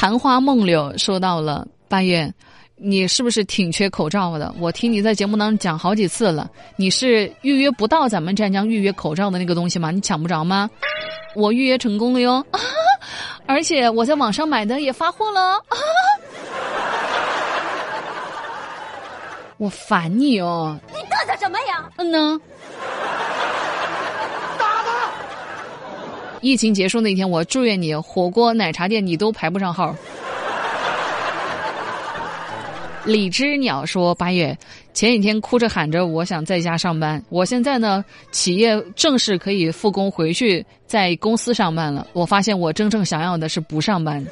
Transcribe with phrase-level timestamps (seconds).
[0.00, 2.32] 残花梦柳说到了八月，
[2.76, 4.50] 你是不是挺缺口罩的？
[4.58, 9.90] 我听你在节目当中讲好几次了，你是预约不到咱们湛江预约口罩的那个东西吗？
[9.90, 10.70] 你抢不着吗？
[11.36, 12.58] 我预约成功了哟，啊、
[13.44, 15.56] 而且我在网上买的也发货了。
[15.56, 15.76] 啊、
[19.60, 20.78] 我烦你哦！
[20.88, 21.90] 你嘚瑟什么呀？
[21.96, 22.40] 嗯呢。
[26.40, 29.94] 疫情结束那天，我祝愿你火锅、奶茶店你都排不上号。
[33.04, 34.56] 李知鸟说：“八月
[34.92, 37.22] 前几天哭着喊着，我想在家上班。
[37.30, 42.06] 我现在呢，企业正式可以复工回去在公司上班了。
[42.12, 44.24] 我发现我真正想要的是不上班。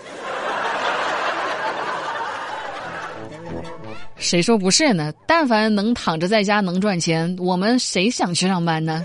[4.16, 5.12] 谁说不是呢？
[5.26, 9.04] 但凡能躺着在家能赚钱，我们谁想去上班呢？”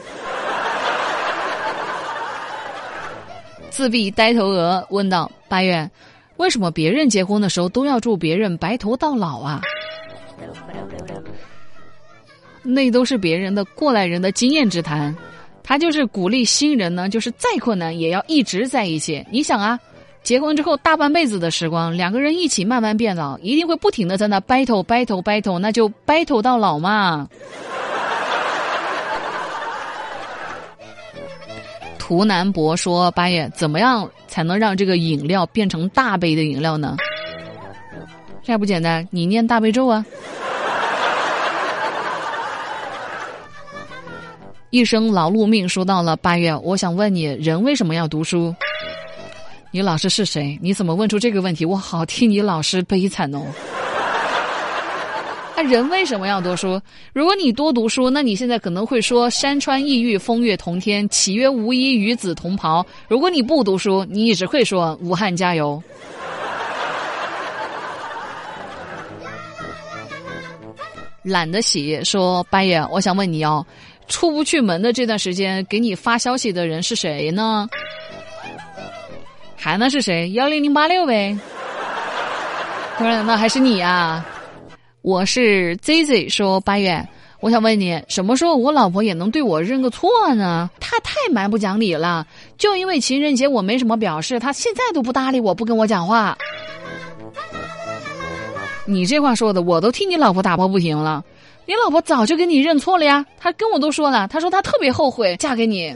[3.74, 5.90] 自闭呆头鹅问道：“八月，
[6.38, 9.60] 为什么别人结婚的时候都要祝别人白头到老啊？
[12.62, 15.14] 那都是别人的过来人的经验之谈，
[15.64, 19.26] 他就是鼓励新人呢，就是再困难也要一直在一起。
[19.32, 19.80] 你想啊，
[20.22, 27.28] 结婚之后大半辈子的时光，两个人一起慢慢变老，一定会不停的在那 battle battle battle，那就 battle 到老嘛。”
[32.06, 36.98] 图南博说：“八月怎么样才能让这个饮料变成大杯的饮料呢？
[38.44, 40.06] 这还不简单，你念大悲咒啊！”
[44.70, 48.54] 一生劳碌命说到了八月，我想问你，人为什么要读书？
[49.72, 50.60] 你老师是谁？
[50.62, 51.64] 你怎么问出这个问题？
[51.66, 53.40] 我好替你老师悲惨哦。
[55.56, 56.82] 那人为什么要读书？
[57.14, 62.84] 如果你多读书，那你现在可能会说“山川异域，风月同天，岂曰无衣，与子同袍”。
[63.08, 65.82] 如果你不读书，你只会说“武汉加油
[71.22, 73.64] ”。懒得洗说八爷，我想问你哦，
[74.08, 77.70] 出不去门的这段时间，给你发消息的人是谁呢？
[79.56, 80.32] 还能是谁？
[80.32, 81.38] 幺零零八六呗。
[82.98, 84.26] 突然，难道还是你啊。
[85.04, 87.06] 我是 Z Z 说八月，
[87.42, 90.70] 我想问你，什么时候我老婆也能对我认个错呢？
[90.80, 92.26] 她太蛮不讲理了，
[92.58, 96.38] 就因为情人节我没什么表示，她现在都不搭理我，不跟我讲话。
[98.86, 101.22] 你这话说的，我都替你老婆打抱不平了。
[101.66, 105.94] 你老婆早就跟你认错了呀，她跟我都说了，她说她特别后悔嫁给你。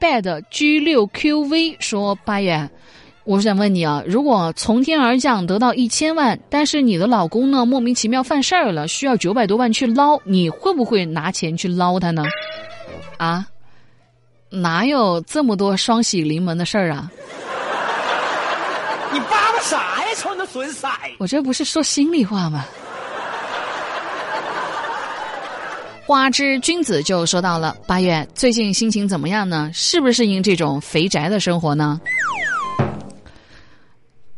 [0.00, 2.70] Bad G 六 QV 说八月。
[3.28, 12.24] 我想问你啊，如果从天而降得到一千万，但是你的老公呢莫名其妙犯事儿了，需要九百多万去捞，你会不会拿钱去捞他呢？
[13.18, 13.46] 啊，
[14.48, 17.12] 哪有这么多双喜临门的事儿啊？
[19.12, 20.14] 你叭叭啥呀？
[20.16, 20.88] 瞅你那损色！
[21.18, 22.64] 我这不是说心里话吗？
[26.06, 29.70] 花之君子就说到了八月，最近心情怎么样呢？
[29.74, 32.00] 适不适应这种肥宅的生活呢？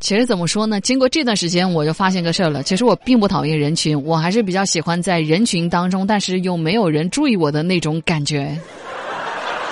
[0.01, 0.81] 其实怎么说呢？
[0.81, 2.63] 经过这段时间，我就发现个事儿了。
[2.63, 8.59] 其实我并不讨厌人群，我还是比较喜欢在人群当中，但是又没有人注意我的那种感觉。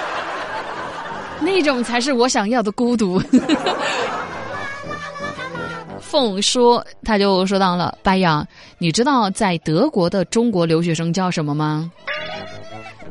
[1.41, 3.19] 那种才是我想要的孤独。
[6.01, 8.47] 凤说，他就说到了白羊，
[8.79, 11.91] 你知道在德国的中国留学生叫什么吗？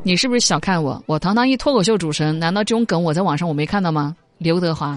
[0.04, 1.02] 你是不是小看我？
[1.06, 4.14] 我堂堂一脱口秀主持人，难道这种梗我在网上我没看到吗？
[4.38, 4.96] 刘德华。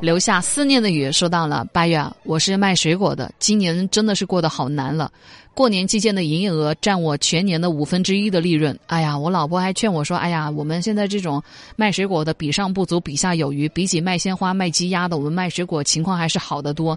[0.00, 5.10] 留下思念的雨，说到了八月，我是卖水果的，今年真的是过得好难了。
[5.54, 8.78] 过年期间的营业额占我全年的五分之一的利润。
[8.86, 11.42] 哎呀，我老婆还劝我说：“哎呀，我们现在这种
[11.74, 16.96] 卖水果的比上不足，比下有余，比起卖鲜花、卖鸡鸭的，我们卖水果情况还是好得多。”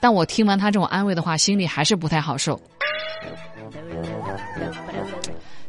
[0.00, 2.58] 但我听完他这种安慰的话，心里还是不太好受。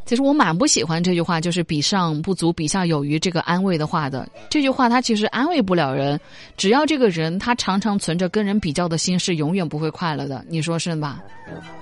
[0.06, 4.28] 其实我蛮不喜欢这句话，就是“比上不足，比下有余”这个安慰的话的。
[4.50, 6.20] 这句话它其实安慰不了人，
[6.58, 10.44] 只要这个人他常常存着跟人比较的心，是永远不会快乐的。
[10.50, 11.22] 你说是吧？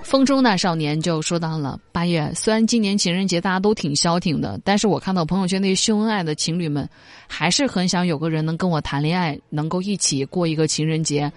[0.02, 6.88] 风中那少年就说到了八月，虽然今年情人节大家都挺消停的，但是我看到朋友圈那些秀恩爱的情侣们，
[7.26, 11.30] 还是很想有个人能跟我谈恋爱，能够一起过一个情人节。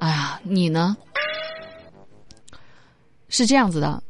[0.00, 0.96] 哎呀，你呢？
[3.28, 4.02] 是这样子的。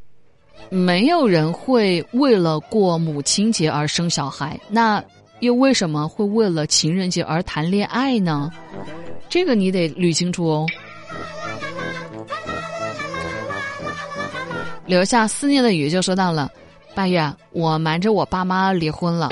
[0.71, 5.03] 没有人会为了过母亲节而生小孩，那
[5.41, 8.51] 又为什么会为了情人节而谈恋爱呢？
[9.29, 10.67] 这个你得捋清楚哦。
[14.87, 16.51] 留下思念的雨就说到了，
[16.95, 19.29] 八月，我瞒着我爸妈离婚了，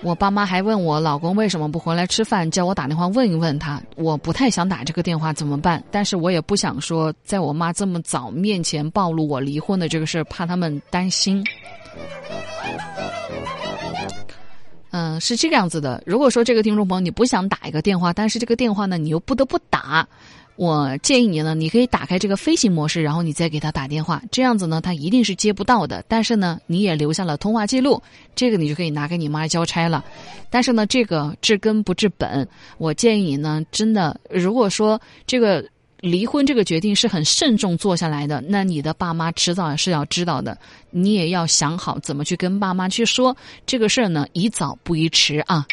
[0.00, 3.82] 我爸妈还问我老公为什么不回来吃饭，叫我打电话问一问他。
[3.96, 5.82] 我不太想打这个电话，怎么办？
[5.90, 11.44] 但是我也不想说，在我妈这么早面前暴露我离婚的这个事儿，怕他们担心。
[14.90, 16.02] 嗯，是这个样子的。
[16.06, 20.06] 如果说这个听众朋友你不想打一个电话，但是这个电话呢你又不得不打，
[20.58, 26.04] 我建议你呢，你可以打开这个飞行模式，然后你再给他打电话，这样子呢他一定是接不到的。
[26.08, 28.02] 但是呢你也留下了通话记录，
[28.34, 30.04] 这个你就可以拿给你妈交差了。
[30.50, 32.46] 但是呢这个治根不治本，
[32.76, 35.64] 我建议你呢真的，如果说这个。
[36.00, 40.56] 离婚这个决定是很慎重做下来的，那你的爸妈迟早是要知道的，
[40.92, 45.66] 你也要想好怎么去跟爸妈去说这个事儿呢，宜早不宜迟啊。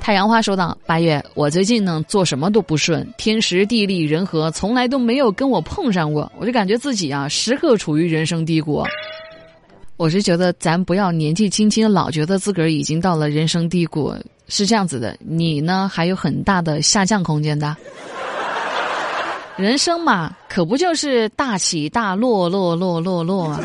[0.00, 8.84] 太阳花说道：“八月，我最近呢做什么都不顺，天时地利人和从来都没有跟我碰上过，我就感觉自己啊时刻处于人生低谷。
[9.96, 14.14] 我是觉得咱不要年纪轻轻老觉得自个儿已经到了人生低谷，
[14.48, 17.76] 是这样子的，你呢还有很大的下降空间的。”
[19.56, 23.60] 人生嘛，可不就是大起大落，落落落落！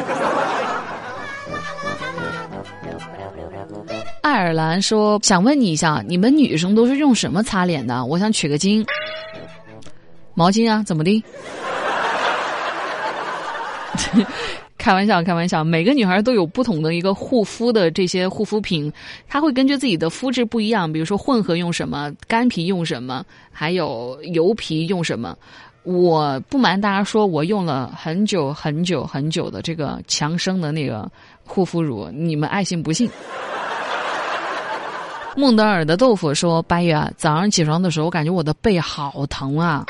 [4.26, 8.04] 爱尔兰说：“想问你一下，你们女生都是用什么擦脸的？
[8.06, 8.84] 我想取个经。
[10.34, 11.24] 毛巾啊，怎么的？
[14.80, 15.64] 开玩笑，开玩笑。
[15.64, 18.92] 每个女孩都有不同的一个护肤的这些护肤品，
[19.28, 25.38] 她会根据自己的肤质不一样，比如说混合用什么，干皮用什么，还有油皮用什么。”
[25.86, 31.08] 我不瞒大家说，我用了很久很久很久的这个强生的那个
[31.44, 33.08] 护肤乳，你们爱信不信？
[35.36, 39.86] 孟德尔的豆腐说：“八月啊，早上起床的时候，我感觉我的背好疼啊。”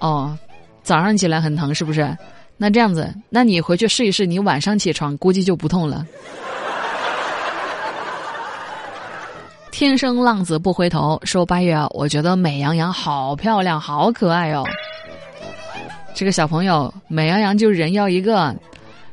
[0.00, 0.36] 哦，
[0.82, 2.16] 早上起来很疼是不是？
[2.56, 6.06] 那这样子，那你回去试一试，你晚上起床估计就不痛了。
[9.70, 14.62] 天生浪子不回头，说八月，我觉得美羊羊好漂亮，好可爱哦。
[16.14, 18.54] 这个小朋友，美羊羊就人要一个，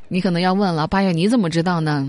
[0.08, 2.06] 你可能要问了，八月你怎么知道呢？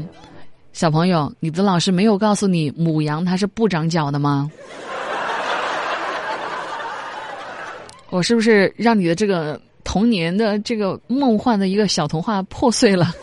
[0.71, 4.49] 小朋友，你的老师没有告诉你母羊它是不长脚的吗？
[8.09, 13.13] 我是不是让你的这个童年的这个梦幻的一个小童话破碎了？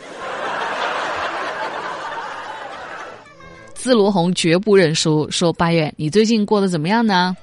[3.74, 7.36] 自罗红绝不认输，说八月，你最近过得怎么样呢？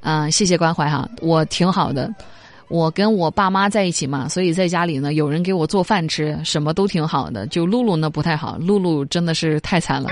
[0.00, 2.12] 啊，谢谢关怀哈，我挺好的。
[2.70, 7.44] 我跟我爸妈在一起嘛，所以在家里呢，有人给我做饭吃，什么都挺好的。
[7.48, 10.08] 就露露呢不太好，露露真的是太惨了。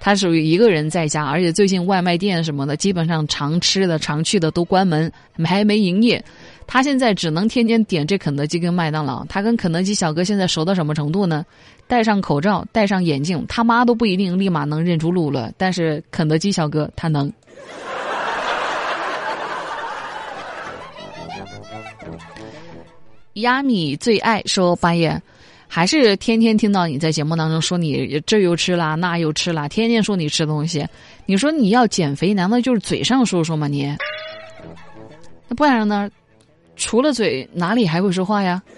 [0.00, 5.10] 她属于一个人在家，而且最近外卖店什么的，基本上常吃的、常去的都关门，
[5.44, 6.22] 还没营业。
[6.66, 9.24] 他现在只能天天点这肯德基跟麦当劳。
[9.26, 11.46] 他跟肯德基小哥现在熟到什么程度呢？
[11.86, 15.52] 戴上口罩，戴上眼镜，他妈都不一定立马能认出路了。
[15.56, 17.32] 但是肯德基小哥他能。
[23.34, 25.20] 亚米最爱说八爷，
[25.66, 30.86] 还是天天听到你在节目当中说你这又吃啦，那又吃啦，天天说你吃东西。
[31.26, 33.66] 你说你要减肥，难道就是嘴上说说吗？
[33.66, 33.96] 你
[35.48, 36.08] 那不然呢？
[36.76, 38.62] 除了嘴，哪里还会说话呀？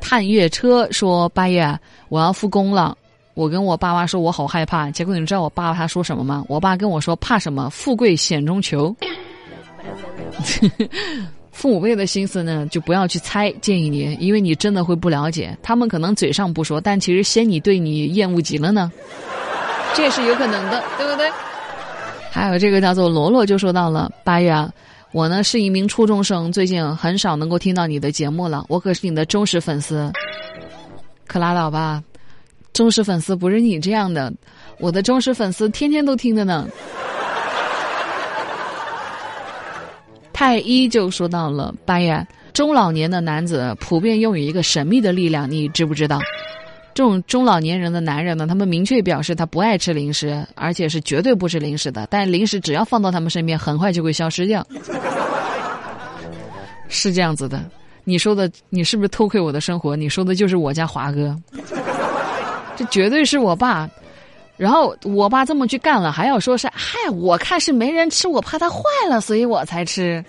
[0.00, 2.96] 探月车说：“八月，我要复工了。
[3.38, 4.90] 我跟我爸妈说，我好害怕。
[4.90, 6.44] 结果你知道我爸爸他说什么吗？
[6.48, 7.70] 我爸跟我说：怕什么？
[7.70, 8.92] 富贵险中求。
[11.52, 13.48] 父母辈的心思呢，就不要去猜。
[13.60, 15.56] 建议你，因为你真的会不了解。
[15.62, 18.90] 他们可能嘴上不说，但其实先你对你厌恶极了呢。
[19.94, 21.30] 这也是有可能的，对不对？”
[22.32, 24.52] 还有这个叫做罗罗就说到了八月，
[25.12, 28.66] 我呢是一名初中生，最近很少能够听到你的节目了。
[28.68, 30.12] 我可是你的忠实粉丝，
[31.28, 32.02] 可拉倒吧，
[32.78, 34.32] 忠实粉丝不是你这样的，
[34.78, 36.68] 我的忠实粉丝天天都听的呢。
[40.32, 46.20] 太一就说到了八月，中老年的男子普遍拥有一个神秘的力量，你知不知道？
[46.94, 52.06] 这种中老年人的男人呢，他们明确表示他不爱吃零食，而且是绝对不吃零食的。
[52.08, 54.64] 但零食只要放到他们身边，很快就会消失掉。
[56.88, 57.60] 是这样子的，
[58.04, 59.96] 你说的，你是不是偷窥我的生活？
[59.96, 61.36] 你说的就是我家华哥，
[62.78, 63.90] 这绝对是我爸。
[64.56, 70.24] 然后我爸这么去干了，还要说是嗨，我看是没人吃，我怕它坏了，所以我才吃。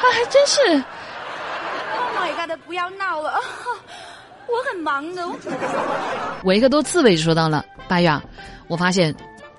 [0.00, 0.60] 他还真是。
[0.70, 0.82] Oh
[2.16, 2.56] my god！
[2.66, 3.34] 不要闹了。
[4.48, 5.22] 我很忙的。
[6.44, 8.10] 维克多刺猬说到了八月，
[8.68, 9.14] 我发现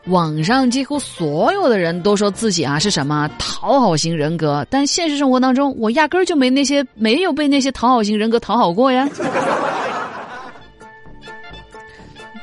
[0.06, 9.08] 网上几乎所有的人都说自己啊是什么讨好型人格，但现实生活当中，我压根儿就没那些没有被那些讨好型人格讨好过呀。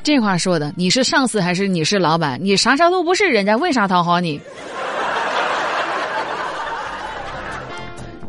[0.05, 2.39] 这话说的，你是上司还是你是老板？
[2.41, 4.39] 你啥啥都不是，人家为啥讨好你？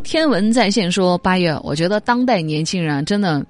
[0.02, 3.46] 天文在线说，八月，我觉得当代年轻人真的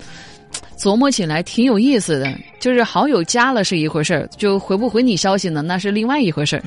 [0.75, 2.27] 琢磨起来挺有意思的。
[2.59, 6.63] 就是好友加了是一回事儿，就回不回你消息呢，那是另外一回事儿。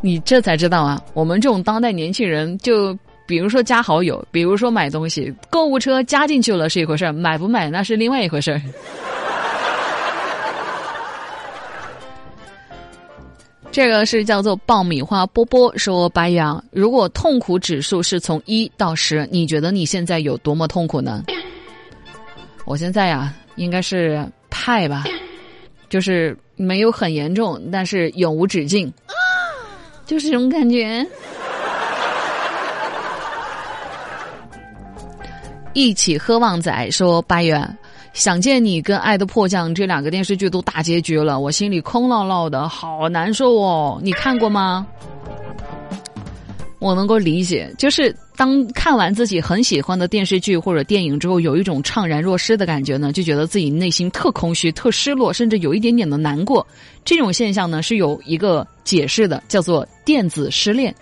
[0.00, 8.62] 你这才知道啊，我们这种当代年轻人，就比如说加好友，比如说买东西，购物车加进去了是一回事儿，买不买那是另外一回事儿。
[13.72, 21.22] 这个是叫做爆米花波波说：“白羊，如果痛苦指数是从一到十，你觉得你现在有多么痛苦呢？”
[22.66, 25.04] 我现在呀，应该是派吧，
[25.88, 28.92] 就是没有很严重，但是永无止境，
[30.04, 31.06] 就是这种感觉。
[35.72, 37.64] 一起喝旺仔说：“八月。”
[38.12, 44.00] 想见你跟爱的迫降这两个电视剧都大结局了，我心里空落落的，好难受哦。
[44.02, 44.86] 你看过吗？
[46.80, 56.66] 我能够理解，就是当看完自己很喜欢的电视剧或者电影之后，有一种怅然若失的感觉呢，就觉得自己内心特空虚、特失落，甚至有一点点的难过。
[57.04, 60.94] 这种现象呢是有一个解释的，叫做电子失恋。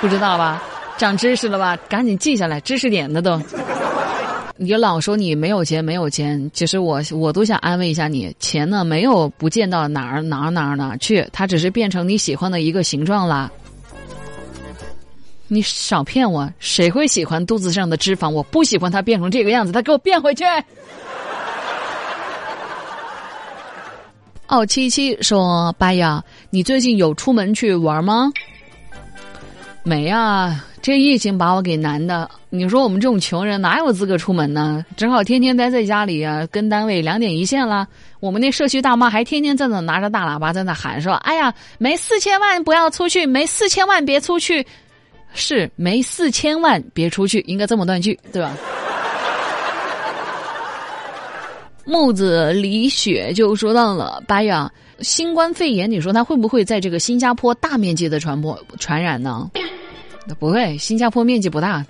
[0.00, 0.62] 不知道吧？
[0.96, 1.76] 长知识了吧？
[1.88, 3.38] 赶紧记下来，知识点的都。
[4.62, 13.50] 你老说你没有钱，没有钱，其实我我都想安慰一下你，钱呢没有不见到哪儿哪儿哪儿哪儿去，它只是变成你喜欢的一个形状啦。
[15.48, 18.30] 你少骗我，谁会喜欢肚子上的脂肪？
[18.30, 20.44] 我不喜欢它变成这个样子，它给我变回去。
[24.46, 28.32] 哦，七七说：“八呀，你最近有出门去玩吗？”
[29.82, 30.64] 没啊。
[30.82, 34.84] 这疫情把我给难的，你说我们这种穷人哪有资格出门呢？
[34.96, 37.86] 只好天天待在家里啊，跟单位两点一线啦。
[38.18, 44.66] 我们那社区大妈还天天在那拿着大喇叭在那喊说：“哎呀，没四千万不要出去，没四千万别出去。”
[45.34, 48.52] 是没四千万别出去，应该这么断句，对吧？
[51.84, 59.48] 木子李雪就说到了：“八呀，新冠肺炎，你说它会不会在这个新加坡大面积的传播传染呢？”
[60.38, 61.84] 不会，新加坡面积不大。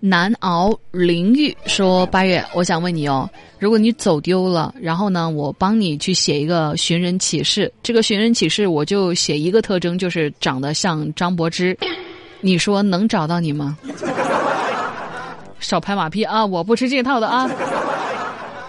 [0.00, 11.76] 难熬淋浴说：“八月，我想问你哦，如果你走丢了，然后呢，我帮你去写一个寻人启事，这个寻人启事我就写一个特征，就是长得像张柏芝，
[12.40, 13.76] 你说能找到你吗？
[15.58, 16.46] 少拍马屁啊！
[16.46, 17.50] 我不吃这套的啊。”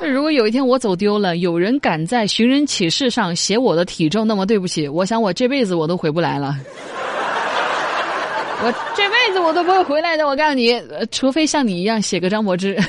[0.02, 6.56] 如果有一天我走丢了，有人敢在寻人启事上写我的体重，那么对不起，我想我这辈子我都回不来了。
[8.64, 12.78] 我这辈子我都不会回来的，我告诉你，除非像你一样写个张柏芝。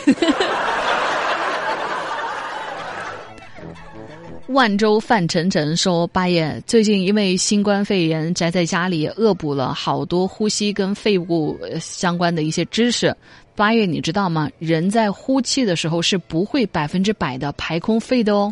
[4.48, 13.14] 万州范晨晨说：“八爷，最近因为新冠肺炎宅在家里，恶补了好多呼吸跟肺部相关的一些知识。
[13.60, 14.48] 八月，你知道吗？
[14.58, 18.50] 人在呼气的时候是不会百分之百的排空肺的哦。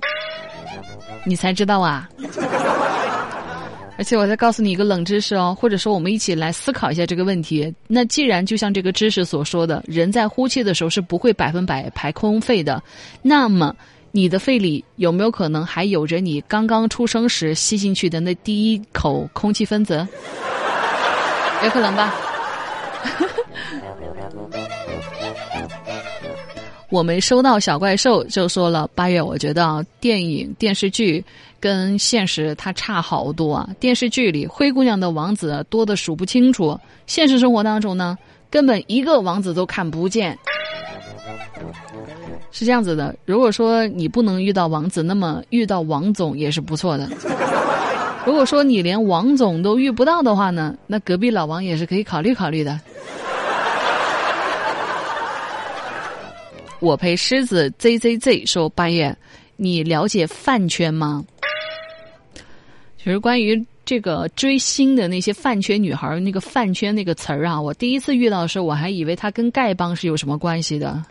[1.25, 2.07] 你才知道啊！
[3.97, 7.75] 而且我再告诉你一个冷知识哦，或者说我们一起来思考一下这个问题。
[7.87, 12.83] 那既然就像这个知识所说的，人在呼气的时候是不会百分百排空肺的，
[13.23, 13.75] 那么。”
[14.11, 20.07] 你的肺里有没有可能还有着你刚刚出生时吸进去的那第一口空气分子？
[21.63, 22.15] 有可能吧。
[26.91, 31.23] 我没收到小怪兽就说了，八月我觉得电影电视剧
[31.61, 33.69] 跟现实它差好多啊。
[33.79, 38.17] 电视剧里灰姑娘的王子多的数不清楚，现实生活当中呢，
[38.51, 40.37] 根本一个王子都看不见。
[42.51, 47.07] 是这样子的，如果说你不能遇到王子，那么遇到王总也是不错的。
[48.25, 52.81] 如果说你连王总都遇不到的话呢，那隔壁老王也是可以考虑考虑的。
[56.81, 59.17] 我陪狮子 zzz 说：“八月，
[59.57, 61.25] 你了解饭圈吗？
[62.97, 71.03] 其实关于这个追星的那些饭圈女孩，那个饭圈那个词儿啊，我第一次遇到的时候，我还以为它跟丐帮是有什么关系的。”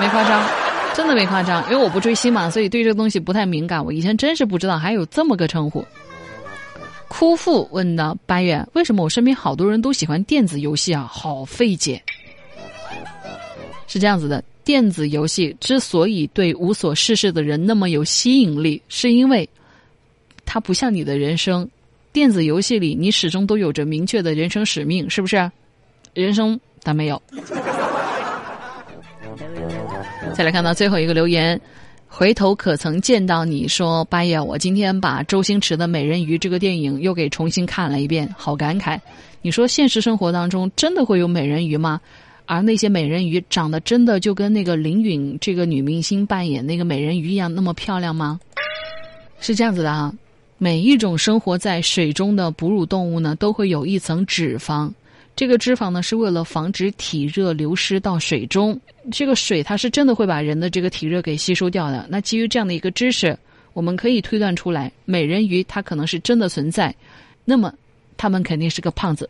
[0.00, 0.48] 没夸张，
[0.94, 3.84] 真的没夸张，因为我不追星嘛，所以对这个东西不太敏感。
[3.84, 5.84] 我以前真是不知道还有这么个称呼。
[7.08, 11.08] 哭父问道：“八月，为什么我身边好多人都喜欢电子游戏啊？
[11.10, 12.02] 好费解。
[13.86, 19.48] 是这样子的，电子游戏之所以对无所事事的人那么有吸引力，是因为
[20.44, 21.68] 它不像你的人生。
[22.12, 25.50] 电子游戏里，你始终都有着明确的人生使命，是不是？
[26.14, 27.20] 人生但没有。
[30.34, 31.58] 再来看到最后一个留言，
[32.06, 39.00] 回头可曾见到你说八爷，我今天把周星驰的《美人鱼》这个电影又给重新看了一遍，好感慨。
[39.40, 42.00] 你说现实生活当中真的会有美人鱼吗？
[42.46, 48.38] 而那些美人鱼长得真的就跟那个林允这个女明星扮演那个美人鱼一样那么漂亮吗？
[49.40, 50.12] 是这样子的啊。
[50.58, 54.88] 每一种生活在水中的哺乳动物呢，都会有一层脂肪。
[55.34, 58.78] 这个脂肪呢，是为了防止体热流失到水中。
[59.10, 62.06] 这个水它是真的会把人的这个体热给吸收掉的。
[62.08, 63.36] 那基于这样的一个知识，
[63.72, 66.94] 我们可以推断出来，美人鱼它可能是真的存在。
[67.44, 67.72] 那么，
[68.16, 69.28] 他们肯定是个胖子。